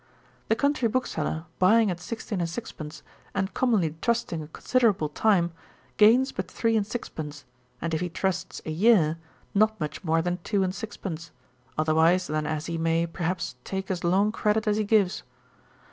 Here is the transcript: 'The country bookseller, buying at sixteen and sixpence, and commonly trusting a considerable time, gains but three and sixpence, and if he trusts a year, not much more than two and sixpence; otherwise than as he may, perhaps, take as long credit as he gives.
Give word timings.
'The 0.47 0.55
country 0.55 0.87
bookseller, 0.87 1.45
buying 1.59 1.91
at 1.91 1.99
sixteen 1.99 2.39
and 2.41 2.49
sixpence, 2.49 3.03
and 3.35 3.53
commonly 3.53 3.95
trusting 4.01 4.41
a 4.41 4.47
considerable 4.47 5.09
time, 5.09 5.51
gains 5.97 6.31
but 6.31 6.49
three 6.49 6.75
and 6.75 6.87
sixpence, 6.87 7.45
and 7.79 7.93
if 7.93 8.01
he 8.01 8.09
trusts 8.09 8.63
a 8.65 8.71
year, 8.71 9.19
not 9.53 9.79
much 9.79 10.03
more 10.03 10.23
than 10.23 10.39
two 10.43 10.63
and 10.63 10.73
sixpence; 10.73 11.29
otherwise 11.77 12.25
than 12.25 12.47
as 12.47 12.65
he 12.65 12.79
may, 12.79 13.05
perhaps, 13.05 13.57
take 13.63 13.91
as 13.91 14.03
long 14.03 14.31
credit 14.31 14.65
as 14.67 14.77
he 14.77 14.83
gives. 14.83 15.21